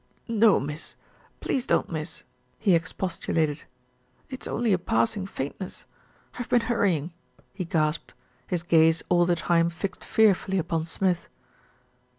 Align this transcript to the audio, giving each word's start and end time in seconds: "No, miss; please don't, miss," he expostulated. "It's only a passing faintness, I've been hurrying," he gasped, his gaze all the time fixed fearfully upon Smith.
"No, 0.27 0.59
miss; 0.59 0.95
please 1.41 1.67
don't, 1.67 1.91
miss," 1.91 2.23
he 2.57 2.73
expostulated. 2.73 3.65
"It's 4.31 4.47
only 4.47 4.73
a 4.73 4.79
passing 4.79 5.27
faintness, 5.27 5.85
I've 6.39 6.49
been 6.49 6.61
hurrying," 6.61 7.13
he 7.53 7.65
gasped, 7.65 8.15
his 8.47 8.63
gaze 8.63 9.03
all 9.09 9.27
the 9.27 9.35
time 9.35 9.69
fixed 9.69 10.03
fearfully 10.03 10.57
upon 10.57 10.85
Smith. 10.85 11.27